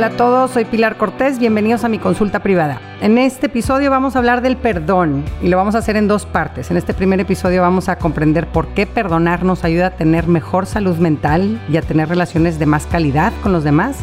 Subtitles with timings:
[0.00, 2.80] Hola a todos, soy Pilar Cortés, bienvenidos a mi consulta privada.
[3.02, 6.24] En este episodio vamos a hablar del perdón y lo vamos a hacer en dos
[6.24, 6.70] partes.
[6.70, 10.64] En este primer episodio vamos a comprender por qué perdonar nos ayuda a tener mejor
[10.64, 13.98] salud mental y a tener relaciones de más calidad con los demás.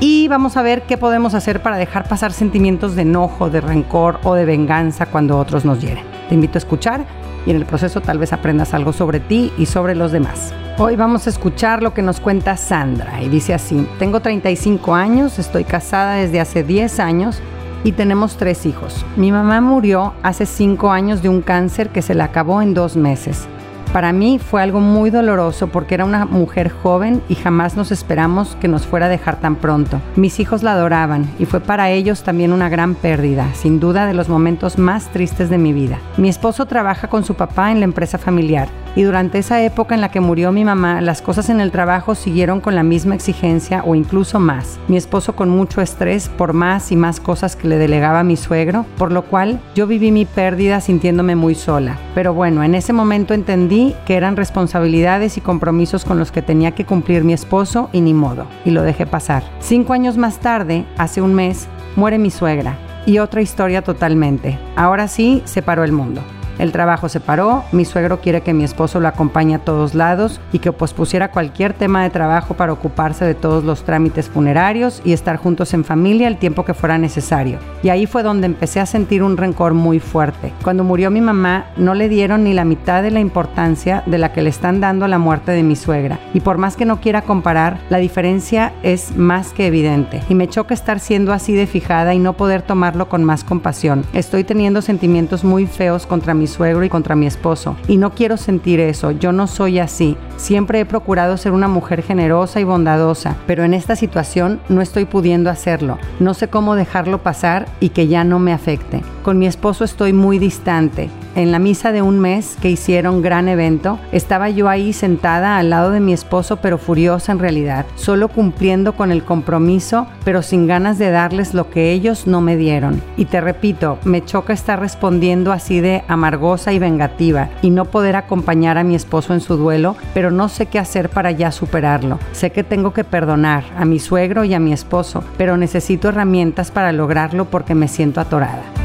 [0.00, 4.20] Y vamos a ver qué podemos hacer para dejar pasar sentimientos de enojo, de rencor
[4.24, 6.04] o de venganza cuando otros nos hieren.
[6.28, 7.06] Te invito a escuchar
[7.46, 10.52] y en el proceso tal vez aprendas algo sobre ti y sobre los demás.
[10.78, 15.38] Hoy vamos a escuchar lo que nos cuenta Sandra y dice así, tengo 35 años,
[15.38, 17.40] estoy casada desde hace 10 años
[17.84, 19.04] y tenemos tres hijos.
[19.16, 22.96] Mi mamá murió hace 5 años de un cáncer que se le acabó en dos
[22.96, 23.46] meses.
[23.92, 28.56] Para mí fue algo muy doloroso porque era una mujer joven y jamás nos esperamos
[28.58, 30.00] que nos fuera a dejar tan pronto.
[30.16, 34.14] Mis hijos la adoraban y fue para ellos también una gran pérdida, sin duda de
[34.14, 35.98] los momentos más tristes de mi vida.
[36.16, 40.02] Mi esposo trabaja con su papá en la empresa familiar y durante esa época en
[40.02, 43.82] la que murió mi mamá, las cosas en el trabajo siguieron con la misma exigencia
[43.86, 44.78] o incluso más.
[44.88, 48.84] Mi esposo con mucho estrés por más y más cosas que le delegaba mi suegro,
[48.98, 51.96] por lo cual yo viví mi pérdida sintiéndome muy sola.
[52.14, 56.72] Pero bueno, en ese momento entendí que eran responsabilidades y compromisos con los que tenía
[56.72, 59.42] que cumplir mi esposo y ni modo, y lo dejé pasar.
[59.60, 62.76] Cinco años más tarde, hace un mes, muere mi suegra.
[63.04, 64.58] Y otra historia totalmente.
[64.76, 66.22] Ahora sí, se paró el mundo.
[66.58, 70.40] El trabajo se paró, mi suegro quiere que mi esposo lo acompañe a todos lados
[70.52, 75.12] y que pospusiera cualquier tema de trabajo para ocuparse de todos los trámites funerarios y
[75.12, 77.58] estar juntos en familia el tiempo que fuera necesario.
[77.82, 80.52] Y ahí fue donde empecé a sentir un rencor muy fuerte.
[80.62, 84.32] Cuando murió mi mamá, no le dieron ni la mitad de la importancia de la
[84.32, 86.18] que le están dando a la muerte de mi suegra.
[86.34, 90.22] Y por más que no quiera comparar, la diferencia es más que evidente.
[90.28, 94.04] Y me choca estar siendo así de fijada y no poder tomarlo con más compasión.
[94.12, 97.76] Estoy teniendo sentimientos muy feos contra mi mi suegro y contra mi esposo.
[97.86, 100.16] Y no quiero sentir eso, yo no soy así.
[100.36, 105.04] Siempre he procurado ser una mujer generosa y bondadosa, pero en esta situación no estoy
[105.04, 105.98] pudiendo hacerlo.
[106.18, 109.02] No sé cómo dejarlo pasar y que ya no me afecte.
[109.22, 111.10] Con mi esposo estoy muy distante.
[111.34, 115.70] En la misa de un mes que hicieron gran evento, estaba yo ahí sentada al
[115.70, 120.66] lado de mi esposo, pero furiosa en realidad, solo cumpliendo con el compromiso, pero sin
[120.66, 123.00] ganas de darles lo que ellos no me dieron.
[123.16, 128.16] Y te repito, me choca estar respondiendo así de amargosa y vengativa y no poder
[128.16, 132.18] acompañar a mi esposo en su duelo, pero no sé qué hacer para ya superarlo.
[132.32, 136.70] Sé que tengo que perdonar a mi suegro y a mi esposo, pero necesito herramientas
[136.70, 138.81] para lograrlo porque me siento atorada.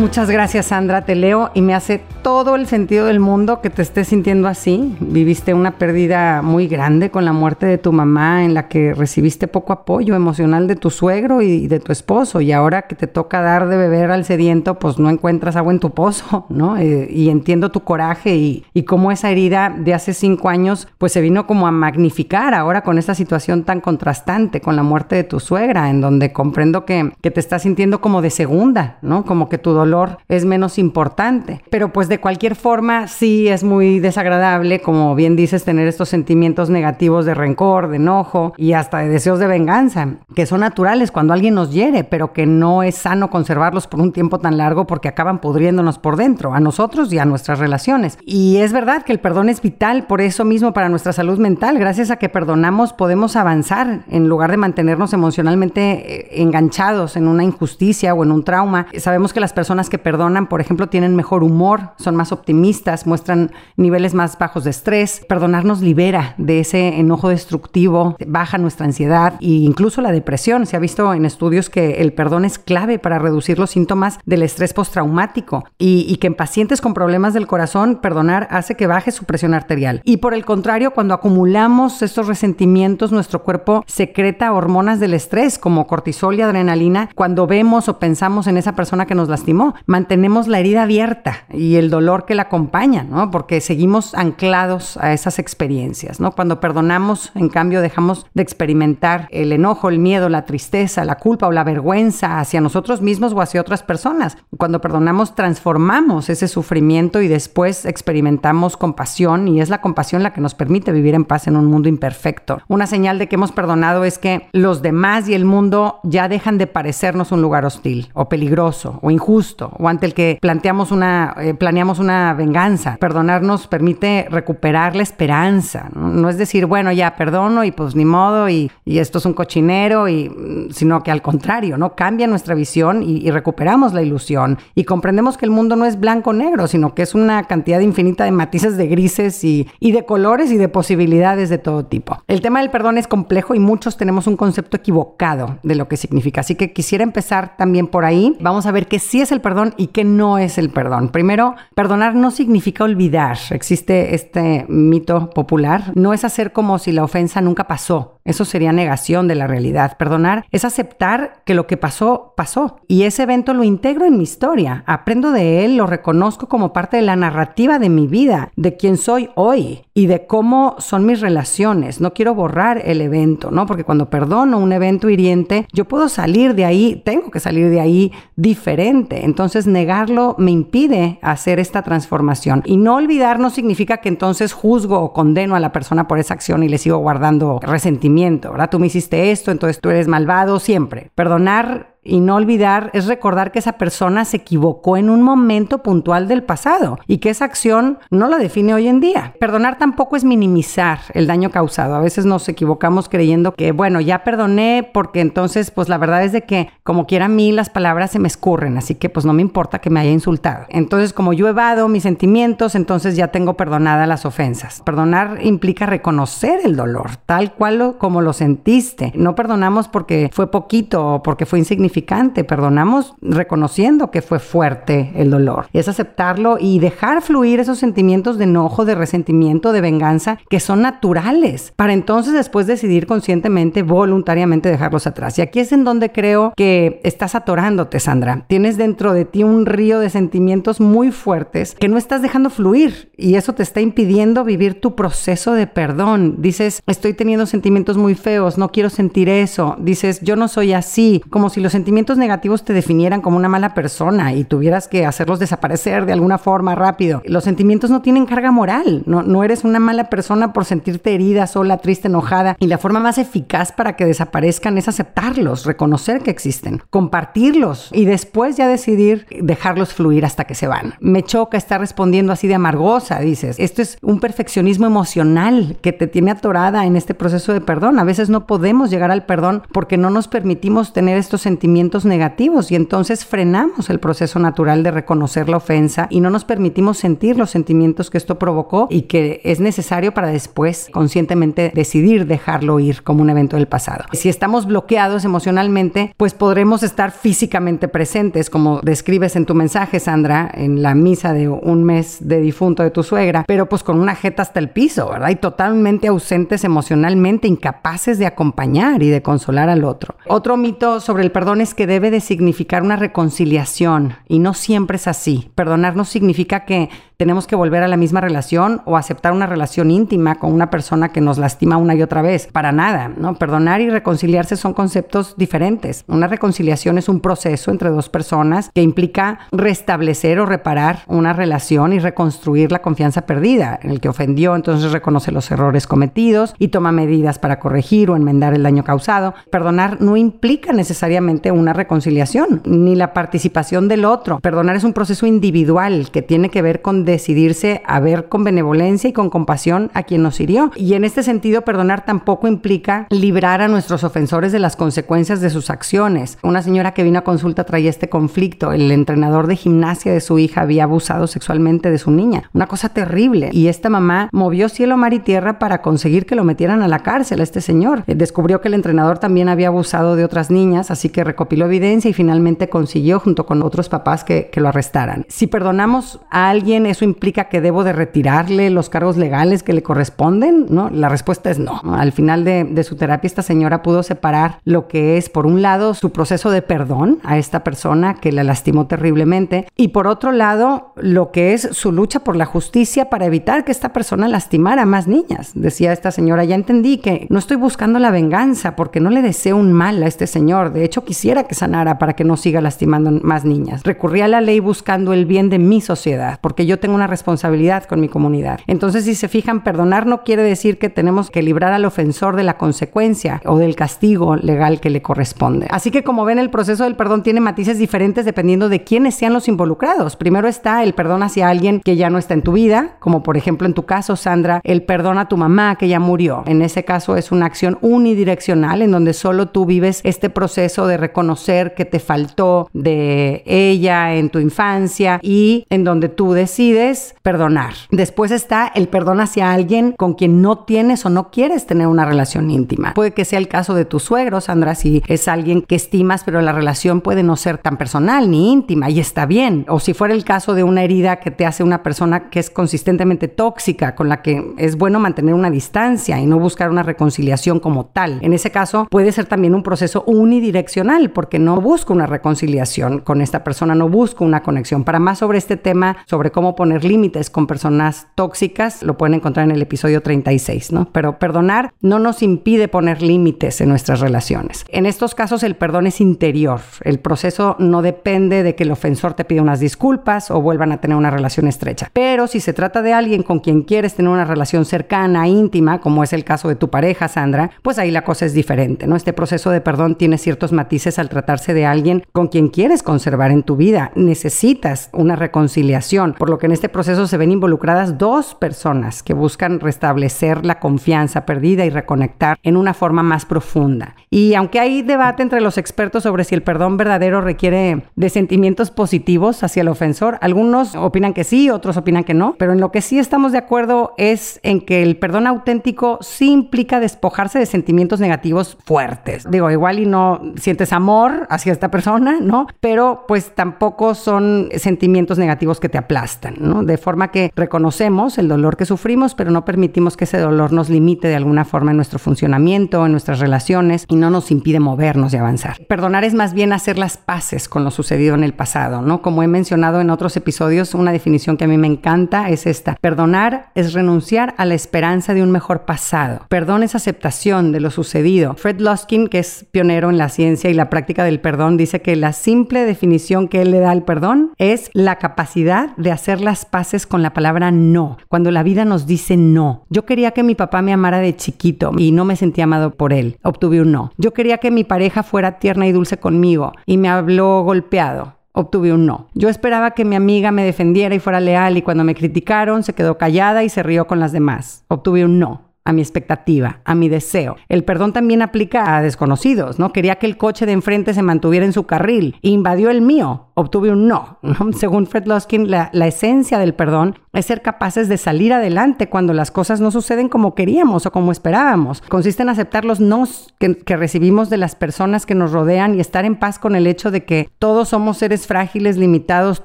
[0.00, 3.82] Muchas gracias Sandra, te leo y me hace todo el sentido del mundo que te
[3.82, 4.96] estés sintiendo así.
[5.00, 9.48] Viviste una pérdida muy grande con la muerte de tu mamá en la que recibiste
[9.48, 13.40] poco apoyo emocional de tu suegro y de tu esposo y ahora que te toca
[13.40, 16.76] dar de beber al sediento pues no encuentras agua en tu pozo, ¿no?
[16.76, 21.20] Eh, y entiendo tu coraje y, cómo esa herida de hace cinco años pues se
[21.20, 25.38] vino como a magnificar ahora con esta situación tan contrastante con la muerte de tu
[25.38, 29.24] suegra en donde comprendo que te estás sintiendo como de segunda, ¿no?
[29.24, 31.62] Como que tu dolor es menos importante.
[31.70, 36.68] Pero pues de cualquier forma sí es muy desagradable, como bien dices, tener estos sentimientos
[36.68, 41.32] negativos de rencor, de enojo y hasta de deseos de venganza, que son naturales cuando
[41.32, 45.06] alguien nos hiere, pero que no es sano conservarlos por un tiempo tan largo porque
[45.08, 48.18] acaban pudriéndonos por dentro, a nosotros y a nuestras relaciones.
[48.26, 51.78] Y es verdad que el perdón es vital por eso mismo para nuestra salud mental.
[51.78, 57.44] Gracias a que perdonamos podemos avanzar en lugar de mantenernos emocionalmente eh, enganchados en una
[57.44, 58.88] injusticia o en un trauma.
[58.98, 63.52] Sabemos que las personas que perdonan, por ejemplo, tienen mejor humor, son más optimistas, muestran
[63.76, 65.24] niveles más bajos de estrés.
[65.28, 70.66] Perdonar nos libera de ese enojo destructivo, baja nuestra ansiedad e incluso la depresión.
[70.66, 74.42] Se ha visto en estudios que el perdón es clave para reducir los síntomas del
[74.42, 79.10] estrés postraumático y, y que en pacientes con problemas del corazón, perdonar hace que baje
[79.10, 80.00] su presión arterial.
[80.04, 85.86] Y por el contrario, cuando acumulamos estos resentimientos, nuestro cuerpo secreta hormonas del estrés como
[85.86, 90.60] cortisol y adrenalina cuando vemos o pensamos en esa persona que nos lastimó mantenemos la
[90.60, 93.30] herida abierta y el dolor que la acompaña, ¿no?
[93.30, 96.32] Porque seguimos anclados a esas experiencias, ¿no?
[96.32, 101.46] Cuando perdonamos, en cambio, dejamos de experimentar el enojo, el miedo, la tristeza, la culpa
[101.46, 104.38] o la vergüenza hacia nosotros mismos o hacia otras personas.
[104.56, 110.40] Cuando perdonamos, transformamos ese sufrimiento y después experimentamos compasión y es la compasión la que
[110.40, 112.60] nos permite vivir en paz en un mundo imperfecto.
[112.68, 116.58] Una señal de que hemos perdonado es que los demás y el mundo ya dejan
[116.58, 121.34] de parecernos un lugar hostil o peligroso o injusto o ante el que planteamos una,
[121.38, 121.54] eh,
[121.88, 122.96] una venganza.
[123.00, 125.88] Perdonar nos permite recuperar la esperanza.
[125.94, 130.08] No, es decir, bueno, ya perdono y pues ni modo y, esto es un cochinero,
[130.08, 131.94] y, sino que al contrario, ¿no?
[131.94, 135.98] Cambia nuestra visión y, y recuperamos la ilusión y comprendemos que el mundo no es
[135.98, 140.50] blanco-negro, sino que es una cantidad infinita de matices de grises y, y de colores
[140.50, 142.22] y de posibilidades de todo tipo.
[142.28, 145.96] El tema del perdón es complejo y muchos tenemos un concepto equivocado de lo que
[145.96, 146.40] significa.
[146.40, 148.36] Así que quisiera empezar también por ahí.
[148.40, 151.08] Vamos a ver qué sí es el perdón y qué no es el perdón.
[151.08, 153.38] Primero, perdonar no significa olvidar.
[153.50, 155.92] Existe este mito popular.
[155.94, 158.16] No es hacer como si la ofensa nunca pasó.
[158.24, 159.96] Eso sería negación de la realidad.
[159.96, 162.76] Perdonar es aceptar que lo que pasó, pasó.
[162.86, 164.84] Y ese evento lo integro en mi historia.
[164.86, 168.98] Aprendo de él, lo reconozco como parte de la narrativa de mi vida, de quién
[168.98, 172.00] soy hoy y de cómo son mis relaciones.
[172.00, 173.66] No quiero borrar el evento, ¿no?
[173.66, 177.80] Porque cuando perdono un evento hiriente, yo puedo salir de ahí, tengo que salir de
[177.80, 179.24] ahí diferente.
[179.24, 182.62] Entonces negarlo me impide hacer esta transformación.
[182.64, 186.34] Y no olvidar no significa que entonces juzgo o condeno a la persona por esa
[186.34, 188.70] acción y le sigo guardando resentimiento, ¿verdad?
[188.70, 191.10] Tú me hiciste esto, entonces tú eres malvado siempre.
[191.14, 196.28] Perdonar y no olvidar es recordar que esa persona se equivocó en un momento puntual
[196.28, 199.34] del pasado y que esa acción no la define hoy en día.
[199.38, 201.94] Perdonar tampoco es minimizar el daño causado.
[201.94, 206.32] A veces nos equivocamos creyendo que, bueno, ya perdoné porque entonces, pues la verdad es
[206.32, 209.32] de que como quiera a mí las palabras se me escurren, así que pues no
[209.32, 210.66] me importa que me haya insultado.
[210.70, 214.82] Entonces, como yo evado mis sentimientos, entonces ya tengo perdonada las ofensas.
[214.84, 219.12] Perdonar implica reconocer el dolor, tal cual como lo sentiste.
[219.14, 225.30] No perdonamos porque fue poquito o porque fue insignificante perdonamos reconociendo que fue fuerte el
[225.30, 225.66] dolor.
[225.72, 230.82] Es aceptarlo y dejar fluir esos sentimientos de enojo, de resentimiento, de venganza, que son
[230.82, 235.38] naturales, para entonces después decidir conscientemente, voluntariamente dejarlos atrás.
[235.38, 238.44] Y aquí es en donde creo que estás atorándote, Sandra.
[238.48, 243.12] Tienes dentro de ti un río de sentimientos muy fuertes que no estás dejando fluir
[243.16, 246.36] y eso te está impidiendo vivir tu proceso de perdón.
[246.38, 249.76] Dices, estoy teniendo sentimientos muy feos, no quiero sentir eso.
[249.78, 253.72] Dices, yo no soy así, como si los sentimientos negativos te definieran como una mala
[253.72, 257.22] persona y tuvieras que hacerlos desaparecer de alguna forma rápido.
[257.24, 261.46] Los sentimientos no tienen carga moral, no, no eres una mala persona por sentirte herida,
[261.46, 262.54] sola, triste, enojada.
[262.58, 268.04] Y la forma más eficaz para que desaparezcan es aceptarlos, reconocer que existen, compartirlos y
[268.04, 270.96] después ya decidir dejarlos fluir hasta que se van.
[271.00, 273.58] Me choca estar respondiendo así de amargosa, dices.
[273.58, 277.98] Esto es un perfeccionismo emocional que te tiene atorada en este proceso de perdón.
[277.98, 281.69] A veces no podemos llegar al perdón porque no nos permitimos tener estos sentimientos
[282.04, 286.98] negativos y entonces frenamos el proceso natural de reconocer la ofensa y no nos permitimos
[286.98, 292.80] sentir los sentimientos que esto provocó y que es necesario para después conscientemente decidir dejarlo
[292.80, 294.04] ir como un evento del pasado.
[294.12, 300.50] Si estamos bloqueados emocionalmente, pues podremos estar físicamente presentes, como describes en tu mensaje, Sandra,
[300.52, 304.14] en la misa de un mes de difunto de tu suegra, pero pues con una
[304.14, 305.30] jeta hasta el piso, ¿verdad?
[305.30, 310.14] Y totalmente ausentes emocionalmente, incapaces de acompañar y de consolar al otro.
[310.26, 315.06] Otro mito sobre el perdón que debe de significar una reconciliación y no siempre es
[315.06, 315.50] así.
[315.54, 316.88] Perdonar no significa que
[317.20, 321.10] tenemos que volver a la misma relación o aceptar una relación íntima con una persona
[321.10, 322.48] que nos lastima una y otra vez.
[322.50, 323.12] Para nada.
[323.38, 326.02] Perdonar y reconciliarse son conceptos diferentes.
[326.08, 331.92] Una reconciliación es un proceso entre dos personas que implica restablecer o reparar una relación
[331.92, 333.78] y reconstruir la confianza perdida.
[333.82, 338.54] El que ofendió, entonces reconoce los errores cometidos y toma medidas para corregir o enmendar
[338.54, 339.34] el daño causado.
[339.50, 344.40] Perdonar no implica necesariamente una reconciliación ni la participación del otro.
[344.40, 349.10] Perdonar es un proceso individual que tiene que ver con decidirse a ver con benevolencia
[349.10, 350.70] y con compasión a quien nos hirió.
[350.76, 355.50] Y en este sentido, perdonar tampoco implica librar a nuestros ofensores de las consecuencias de
[355.50, 356.38] sus acciones.
[356.42, 358.72] Una señora que vino a consulta traía este conflicto.
[358.72, 362.50] El entrenador de gimnasia de su hija había abusado sexualmente de su niña.
[362.52, 363.50] Una cosa terrible.
[363.52, 367.00] Y esta mamá movió cielo, mar y tierra para conseguir que lo metieran a la
[367.00, 368.04] cárcel a este señor.
[368.06, 372.10] Eh, descubrió que el entrenador también había abusado de otras niñas, así que recopiló evidencia
[372.10, 375.24] y finalmente consiguió, junto con otros papás, que, que lo arrestaran.
[375.28, 379.82] Si perdonamos a alguien, es implica que debo de retirarle los cargos legales que le
[379.82, 380.66] corresponden?
[380.68, 380.90] ¿No?
[380.90, 381.80] La respuesta es no.
[381.92, 385.62] Al final de, de su terapia, esta señora pudo separar lo que es, por un
[385.62, 390.32] lado, su proceso de perdón a esta persona que la lastimó terriblemente y por otro
[390.32, 394.82] lado, lo que es su lucha por la justicia para evitar que esta persona lastimara
[394.82, 395.52] a más niñas.
[395.54, 399.56] Decía esta señora, ya entendí que no estoy buscando la venganza porque no le deseo
[399.56, 400.72] un mal a este señor.
[400.72, 403.82] De hecho, quisiera que sanara para que no siga lastimando más niñas.
[403.84, 407.84] Recurrí a la ley buscando el bien de mi sociedad porque yo tengo una responsabilidad
[407.84, 408.60] con mi comunidad.
[408.66, 412.44] Entonces, si se fijan, perdonar no quiere decir que tenemos que librar al ofensor de
[412.44, 415.66] la consecuencia o del castigo legal que le corresponde.
[415.70, 419.32] Así que como ven, el proceso del perdón tiene matices diferentes dependiendo de quiénes sean
[419.32, 420.16] los involucrados.
[420.16, 423.36] Primero está el perdón hacia alguien que ya no está en tu vida, como por
[423.36, 426.42] ejemplo en tu caso, Sandra, el perdón a tu mamá que ya murió.
[426.46, 430.96] En ese caso es una acción unidireccional en donde solo tú vives este proceso de
[430.96, 436.32] reconocer que te faltó de ella en tu infancia y en donde tú
[436.70, 437.74] decides perdonar.
[437.90, 442.04] Después está el perdón hacia alguien con quien no tienes o no quieres tener una
[442.04, 442.94] relación íntima.
[442.94, 446.40] Puede que sea el caso de tu suegro, Sandra, si es alguien que estimas, pero
[446.40, 449.66] la relación puede no ser tan personal ni íntima y está bien.
[449.68, 452.50] O si fuera el caso de una herida que te hace una persona que es
[452.50, 457.60] consistentemente tóxica, con la que es bueno mantener una distancia y no buscar una reconciliación
[457.60, 458.18] como tal.
[458.22, 463.20] En ese caso puede ser también un proceso unidireccional porque no busco una reconciliación con
[463.20, 464.84] esta persona, no busco una conexión.
[464.84, 469.46] Para más sobre este tema, sobre cómo poner límites con personas tóxicas, lo pueden encontrar
[469.46, 470.90] en el episodio 36, ¿no?
[470.92, 474.66] Pero perdonar no nos impide poner límites en nuestras relaciones.
[474.68, 476.60] En estos casos el perdón es interior.
[476.82, 480.82] El proceso no depende de que el ofensor te pida unas disculpas o vuelvan a
[480.82, 481.88] tener una relación estrecha.
[481.94, 486.04] Pero si se trata de alguien con quien quieres tener una relación cercana, íntima, como
[486.04, 488.96] es el caso de tu pareja, Sandra, pues ahí la cosa es diferente, ¿no?
[488.96, 493.30] Este proceso de perdón tiene ciertos matices al tratarse de alguien con quien quieres conservar
[493.30, 493.92] en tu vida.
[493.94, 499.14] Necesitas una reconciliación, por lo que en este proceso se ven involucradas dos personas que
[499.14, 503.94] buscan restablecer la confianza perdida y reconectar en una forma más profunda.
[504.10, 508.72] Y aunque hay debate entre los expertos sobre si el perdón verdadero requiere de sentimientos
[508.72, 512.72] positivos hacia el ofensor, algunos opinan que sí, otros opinan que no, pero en lo
[512.72, 517.46] que sí estamos de acuerdo es en que el perdón auténtico sí implica despojarse de
[517.46, 519.24] sentimientos negativos fuertes.
[519.30, 522.48] Digo, igual y no sientes amor hacia esta persona, ¿no?
[522.58, 528.56] Pero pues tampoco son sentimientos negativos que te aplastan, De forma que reconocemos el dolor
[528.56, 531.98] que sufrimos, pero no permitimos que ese dolor nos limite de alguna forma en nuestro
[531.98, 535.56] funcionamiento, en nuestras relaciones y no nos impide movernos y avanzar.
[535.68, 539.02] Perdonar es más bien hacer las paces con lo sucedido en el pasado, ¿no?
[539.02, 542.76] Como he mencionado en otros episodios, una definición que a mí me encanta es esta.
[542.80, 546.26] Perdonar es renunciar a la esperanza de un mejor pasado.
[546.28, 548.34] Perdón es aceptación de lo sucedido.
[548.34, 551.96] Fred Luskin, que es pionero en la ciencia y la práctica del perdón, dice que
[551.96, 556.29] la simple definición que él le da al perdón es la capacidad de hacer las
[556.44, 557.98] paces con la palabra no.
[558.08, 559.64] Cuando la vida nos dice no.
[559.68, 562.92] Yo quería que mi papá me amara de chiquito y no me sentía amado por
[562.92, 563.18] él.
[563.22, 563.92] Obtuve un no.
[563.96, 568.72] Yo quería que mi pareja fuera tierna y dulce conmigo y me habló golpeado obtuve
[568.72, 569.08] un no.
[569.12, 572.74] Yo esperaba que mi amiga me defendiera y fuera leal y cuando me criticaron se
[572.74, 574.64] quedó callada y se rió con las demás.
[574.68, 577.36] Obtuve un no a mi expectativa, a mi deseo.
[577.48, 579.72] El perdón también aplica a desconocidos, ¿no?
[579.72, 583.70] Quería que el coche de enfrente se mantuviera en su carril, invadió el mío, obtuve
[583.70, 584.18] un no.
[584.52, 589.30] Según Fred Luskin, la, esencia del perdón es ser capaces de salir adelante cuando las
[589.30, 591.82] cosas no suceden como queríamos o como esperábamos.
[591.82, 595.80] Consiste en aceptar los nos que, que recibimos de las personas que nos rodean y
[595.80, 599.44] estar en paz con el hecho de que todos somos seres frágiles, limitados,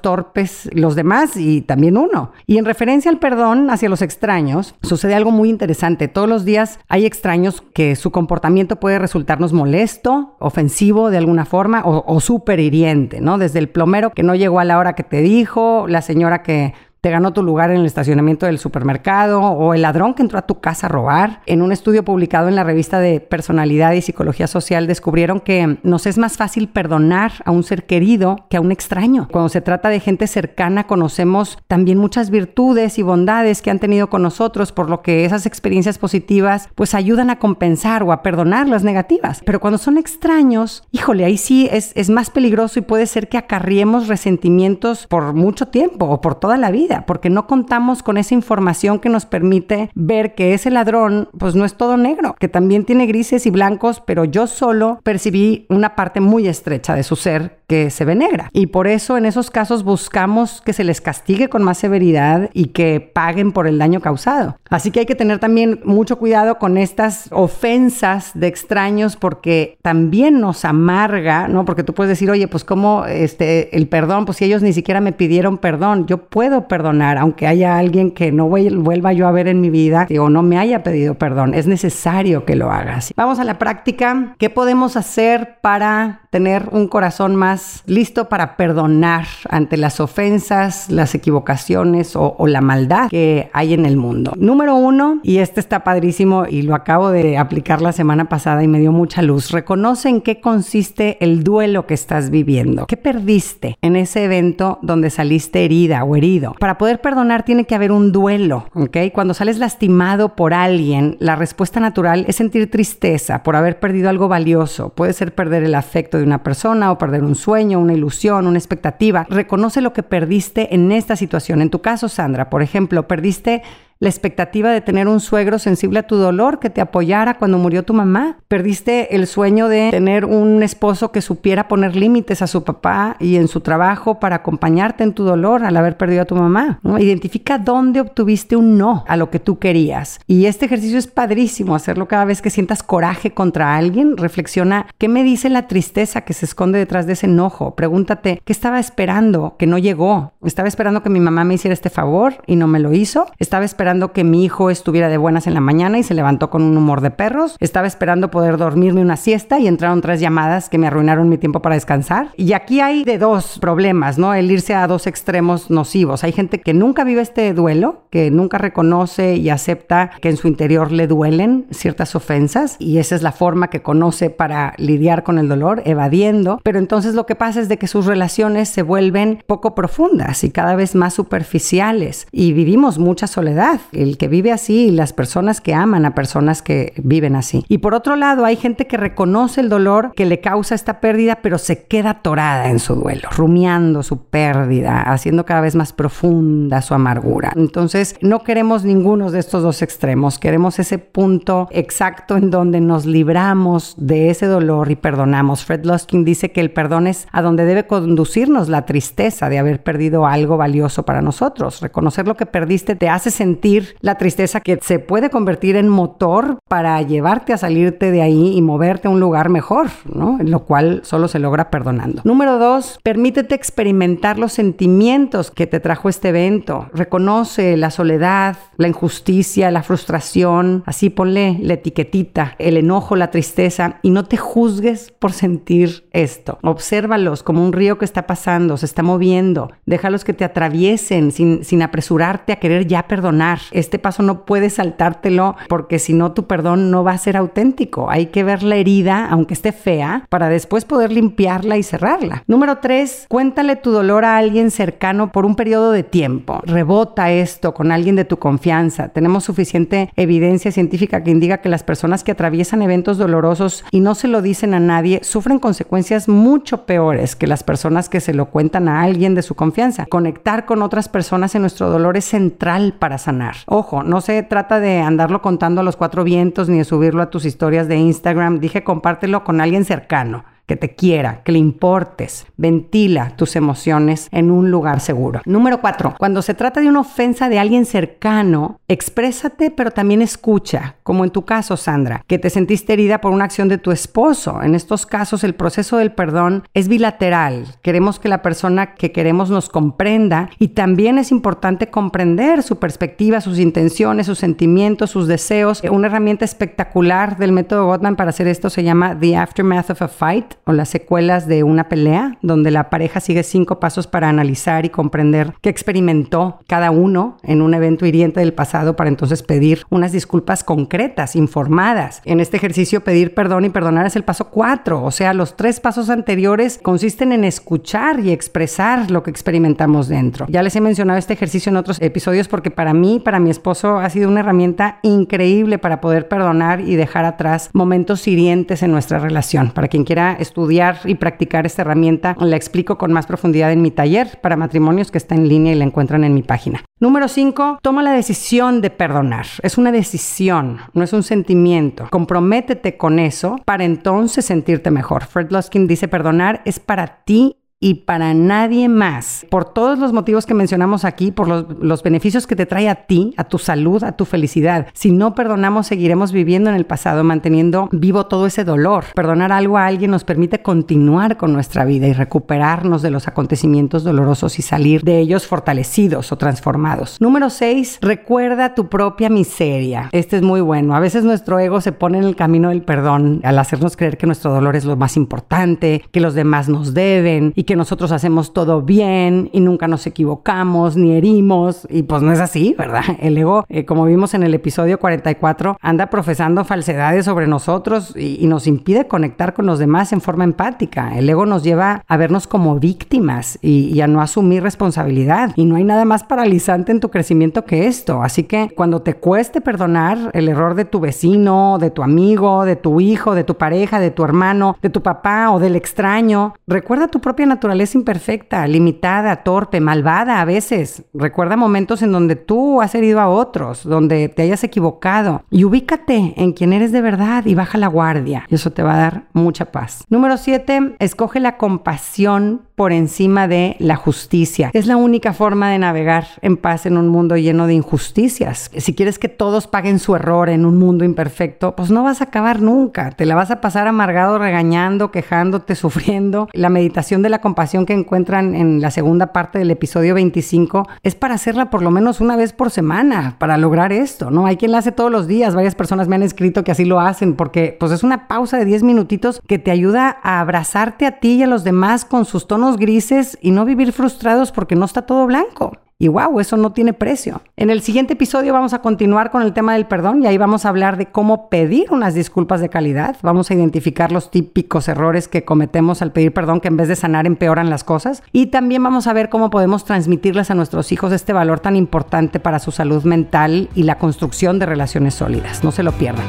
[0.00, 2.32] torpes, los demás y también uno.
[2.46, 6.05] Y en referencia al perdón hacia los extraños, sucede algo muy interesante.
[6.08, 11.82] Todos los días hay extraños que su comportamiento puede resultarnos molesto, ofensivo de alguna forma
[11.84, 13.38] o, o súper hiriente, ¿no?
[13.38, 16.74] Desde el plomero que no llegó a la hora que te dijo, la señora que
[17.00, 20.46] te ganó tu lugar en el estacionamiento del supermercado o el ladrón que entró a
[20.46, 21.40] tu casa a robar.
[21.46, 26.06] En un estudio publicado en la revista de Personalidad y Psicología Social descubrieron que nos
[26.06, 29.28] es más fácil perdonar a un ser querido que a un extraño.
[29.30, 34.08] Cuando se trata de gente cercana conocemos también muchas virtudes y bondades que han tenido
[34.08, 38.68] con nosotros, por lo que esas experiencias positivas pues ayudan a compensar o a perdonar
[38.68, 39.42] las negativas.
[39.44, 43.38] Pero cuando son extraños, híjole, ahí sí es, es más peligroso y puede ser que
[43.38, 48.34] acarriemos resentimientos por mucho tiempo o por toda la vida porque no contamos con esa
[48.34, 52.84] información que nos permite ver que ese ladrón, pues no es todo negro, que también
[52.84, 57.55] tiene grises y blancos, pero yo solo percibí una parte muy estrecha de su ser
[57.66, 58.50] que se ve negra.
[58.52, 62.66] Y por eso en esos casos buscamos que se les castigue con más severidad y
[62.66, 64.56] que paguen por el daño causado.
[64.70, 70.40] Así que hay que tener también mucho cuidado con estas ofensas de extraños porque también
[70.40, 71.64] nos amarga, ¿no?
[71.64, 75.00] Porque tú puedes decir, oye, pues como este, el perdón, pues si ellos ni siquiera
[75.00, 79.48] me pidieron perdón, yo puedo perdonar, aunque haya alguien que no vuelva yo a ver
[79.48, 83.12] en mi vida o no me haya pedido perdón, es necesario que lo hagas.
[83.16, 84.34] Vamos a la práctica.
[84.38, 91.14] ¿Qué podemos hacer para tener un corazón más listo para perdonar ante las ofensas, las
[91.14, 94.34] equivocaciones o, o la maldad que hay en el mundo.
[94.36, 98.68] Número uno, y este está padrísimo y lo acabo de aplicar la semana pasada y
[98.68, 102.84] me dio mucha luz, reconoce en qué consiste el duelo que estás viviendo.
[102.86, 106.54] ¿Qué perdiste en ese evento donde saliste herida o herido?
[106.60, 108.98] Para poder perdonar tiene que haber un duelo, ¿ok?
[109.14, 114.28] Cuando sales lastimado por alguien, la respuesta natural es sentir tristeza por haber perdido algo
[114.28, 114.90] valioso.
[114.90, 118.58] Puede ser perder el afecto de una persona o perder un sueño, una ilusión, una
[118.58, 119.26] expectativa.
[119.28, 121.62] Reconoce lo que perdiste en esta situación.
[121.62, 123.62] En tu caso, Sandra, por ejemplo, perdiste
[123.98, 127.82] la expectativa de tener un suegro sensible a tu dolor, que te apoyara cuando murió
[127.82, 128.38] tu mamá.
[128.48, 133.36] Perdiste el sueño de tener un esposo que supiera poner límites a su papá y
[133.36, 136.80] en su trabajo para acompañarte en tu dolor al haber perdido a tu mamá.
[136.98, 140.20] Identifica dónde obtuviste un no a lo que tú querías.
[140.26, 144.16] Y este ejercicio es padrísimo, hacerlo cada vez que sientas coraje contra alguien.
[144.16, 147.74] Reflexiona, ¿qué me dice la tristeza que se esconde detrás de ese enojo?
[147.74, 150.34] Pregúntate, ¿qué estaba esperando que no llegó?
[150.44, 153.26] ¿Estaba esperando que mi mamá me hiciera este favor y no me lo hizo?
[153.38, 156.50] ¿Estaba esperando esperando que mi hijo estuviera de buenas en la mañana y se levantó
[156.50, 157.56] con un humor de perros.
[157.60, 161.62] Estaba esperando poder dormirme una siesta y entraron tres llamadas que me arruinaron mi tiempo
[161.62, 162.30] para descansar.
[162.36, 164.34] Y aquí hay de dos problemas, ¿no?
[164.34, 166.24] El irse a dos extremos nocivos.
[166.24, 170.48] Hay gente que nunca vive este duelo, que nunca reconoce y acepta que en su
[170.48, 175.38] interior le duelen ciertas ofensas y esa es la forma que conoce para lidiar con
[175.38, 176.58] el dolor, evadiendo.
[176.64, 180.50] Pero entonces lo que pasa es de que sus relaciones se vuelven poco profundas y
[180.50, 185.60] cada vez más superficiales y vivimos mucha soledad el que vive así y las personas
[185.60, 187.64] que aman a personas que viven así.
[187.68, 191.40] Y por otro lado, hay gente que reconoce el dolor que le causa esta pérdida,
[191.42, 196.82] pero se queda atorada en su duelo, rumiando su pérdida, haciendo cada vez más profunda
[196.82, 197.52] su amargura.
[197.56, 203.06] Entonces, no queremos ninguno de estos dos extremos, queremos ese punto exacto en donde nos
[203.06, 205.64] libramos de ese dolor y perdonamos.
[205.64, 209.82] Fred Luskin dice que el perdón es a donde debe conducirnos la tristeza de haber
[209.82, 211.80] perdido algo valioso para nosotros.
[211.80, 213.65] Reconocer lo que perdiste te hace sentir
[214.00, 218.62] la tristeza que se puede convertir en motor para llevarte a salirte de ahí y
[218.62, 220.38] moverte a un lugar mejor, ¿no?
[220.42, 222.22] Lo cual solo se logra perdonando.
[222.24, 226.88] Número dos, permítete experimentar los sentimientos que te trajo este evento.
[226.92, 233.98] Reconoce la soledad, la injusticia, la frustración, así ponle la etiquetita, el enojo, la tristeza
[234.02, 236.58] y no te juzgues por sentir esto.
[236.62, 239.70] Obsérvalos como un río que está pasando, se está moviendo.
[239.86, 244.74] Déjalos que te atraviesen sin, sin apresurarte a querer ya perdonar este paso no puedes
[244.74, 248.10] saltártelo porque si no tu perdón no va a ser auténtico.
[248.10, 252.42] Hay que ver la herida, aunque esté fea, para después poder limpiarla y cerrarla.
[252.46, 256.60] Número tres, cuéntale tu dolor a alguien cercano por un periodo de tiempo.
[256.64, 259.08] Rebota esto con alguien de tu confianza.
[259.08, 264.14] Tenemos suficiente evidencia científica que indica que las personas que atraviesan eventos dolorosos y no
[264.14, 268.46] se lo dicen a nadie sufren consecuencias mucho peores que las personas que se lo
[268.46, 270.06] cuentan a alguien de su confianza.
[270.06, 274.80] Conectar con otras personas en nuestro dolor es central para sanar Ojo, no se trata
[274.80, 278.60] de andarlo contando a los cuatro vientos ni de subirlo a tus historias de Instagram.
[278.60, 282.46] Dije compártelo con alguien cercano que te quiera, que le importes.
[282.56, 285.40] Ventila tus emociones en un lugar seguro.
[285.44, 290.96] Número cuatro, cuando se trata de una ofensa de alguien cercano, exprésate, pero también escucha,
[291.02, 294.62] como en tu caso, Sandra, que te sentiste herida por una acción de tu esposo.
[294.62, 297.66] En estos casos, el proceso del perdón es bilateral.
[297.82, 303.40] Queremos que la persona que queremos nos comprenda y también es importante comprender su perspectiva,
[303.40, 305.82] sus intenciones, sus sentimientos, sus deseos.
[305.90, 310.08] Una herramienta espectacular del método Gottman para hacer esto se llama The Aftermath of a
[310.08, 314.84] Fight o las secuelas de una pelea, donde la pareja sigue cinco pasos para analizar
[314.84, 319.84] y comprender qué experimentó cada uno en un evento hiriente del pasado para entonces pedir
[319.90, 322.20] unas disculpas concretas, informadas.
[322.24, 325.78] En este ejercicio pedir perdón y perdonar es el paso cuatro, o sea, los tres
[325.78, 330.46] pasos anteriores consisten en escuchar y expresar lo que experimentamos dentro.
[330.48, 333.98] Ya les he mencionado este ejercicio en otros episodios porque para mí, para mi esposo,
[333.98, 339.20] ha sido una herramienta increíble para poder perdonar y dejar atrás momentos hirientes en nuestra
[339.20, 339.70] relación.
[339.70, 340.55] Para quien quiera estudiar
[341.04, 345.18] y practicar esta herramienta, la explico con más profundidad en mi taller para matrimonios que
[345.18, 346.82] está en línea y la encuentran en mi página.
[346.98, 349.46] Número 5, toma la decisión de perdonar.
[349.62, 352.06] Es una decisión, no es un sentimiento.
[352.10, 355.24] Comprométete con eso para entonces sentirte mejor.
[355.24, 359.46] Fred Luskin dice, perdonar es para ti y para nadie más.
[359.50, 363.34] Por todos los motivos que mencionamos aquí, por los, beneficios que te trae a ti,
[363.36, 364.86] a tu salud, a tu felicidad.
[364.94, 369.04] Si no perdonamos, seguiremos viviendo en el pasado, manteniendo vivo todo ese dolor.
[369.14, 374.04] Perdonar algo a alguien nos permite continuar con nuestra vida y recuperarnos de los acontecimientos
[374.04, 377.20] dolorosos y salir de ellos fortalecidos o transformados.
[377.20, 377.98] Número 6.
[378.00, 380.08] Recuerda tu propia miseria.
[380.12, 380.94] Este es muy bueno.
[380.94, 384.26] A veces nuestro ego se pone en el camino del perdón al hacernos creer que
[384.26, 388.54] nuestro dolor es lo más importante, que los demás nos deben y que nosotros hacemos
[388.54, 391.86] todo bien y nunca nos equivocamos ni herimos.
[391.90, 393.04] Y pues no es así, ¿verdad?
[393.20, 398.46] El ego, eh, como vimos en el episodio 44, anda profesando falsedades sobre nosotros y,
[398.46, 401.18] nos impide conectar con los demás en forma empática.
[401.18, 405.50] El ego nos lleva a vernos como víctimas y, y a no asumir responsabilidad.
[405.56, 408.22] Y no hay nada más paralizante en tu crecimiento que esto.
[408.22, 412.76] Así que cuando te cueste perdonar el error de tu vecino, de tu amigo, de
[412.76, 417.08] tu hijo, de tu pareja, de tu hermano, de tu papá o del extraño, recuerda
[417.08, 417.55] tu propia naturaleza
[417.94, 421.04] imperfecta, limitada, torpe, malvada a veces.
[421.14, 426.34] Recuerda momentos en donde tú has herido a otros, donde te hayas equivocado y ubícate
[426.36, 428.46] en quien eres de verdad y baja la guardia.
[428.48, 430.04] Y eso te va a dar mucha paz.
[430.08, 434.70] Número 7, escoge la compasión por encima de la justicia.
[434.74, 438.70] Es la única forma de navegar en paz en un mundo lleno de injusticias.
[438.76, 442.24] Si quieres que todos paguen su error en un mundo imperfecto, pues no vas a
[442.24, 443.10] acabar nunca.
[443.12, 446.48] Te la vas a pasar amargado, regañando, quejándote, sufriendo.
[446.52, 451.14] La meditación de la compasión que encuentran en la segunda parte del episodio 25 es
[451.14, 454.46] para hacerla por lo menos una vez por semana, para lograr esto, ¿no?
[454.46, 455.54] Hay quien la hace todos los días.
[455.54, 458.66] Varias personas me han escrito que así lo hacen porque pues es una pausa de
[458.66, 462.46] 10 minutitos que te ayuda a abrazarte a ti y a los demás con sus
[462.74, 465.72] grises y no vivir frustrados porque no está todo blanco.
[465.98, 467.40] Y wow, eso no tiene precio.
[467.56, 470.66] En el siguiente episodio vamos a continuar con el tema del perdón y ahí vamos
[470.66, 473.16] a hablar de cómo pedir unas disculpas de calidad.
[473.22, 476.96] Vamos a identificar los típicos errores que cometemos al pedir perdón que en vez de
[476.96, 478.22] sanar empeoran las cosas.
[478.30, 482.40] Y también vamos a ver cómo podemos transmitirles a nuestros hijos este valor tan importante
[482.40, 485.64] para su salud mental y la construcción de relaciones sólidas.
[485.64, 486.26] No se lo pierdan.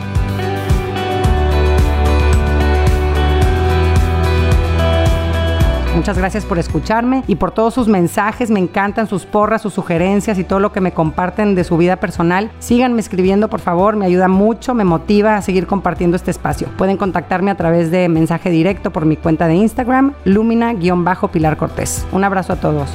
[5.97, 8.51] Muchas gracias por escucharme y por todos sus mensajes.
[8.51, 11.95] Me encantan sus porras, sus sugerencias y todo lo que me comparten de su vida
[11.95, 12.51] personal.
[12.59, 13.95] Síganme escribiendo, por favor.
[13.95, 16.67] Me ayuda mucho, me motiva a seguir compartiendo este espacio.
[16.77, 22.05] Pueden contactarme a través de mensaje directo por mi cuenta de Instagram, Lumina-Pilar Cortés.
[22.11, 22.91] Un abrazo a todos.